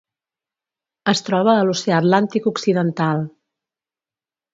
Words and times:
Es 1.11 1.19
troba 1.27 1.53
a 1.57 1.67
l'Oceà 1.67 1.95
Atlàntic 2.03 2.47
occidental: 2.53 3.21